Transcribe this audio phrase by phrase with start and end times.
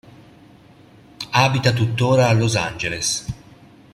[1.45, 3.27] Abita tuttora a Los Angeles.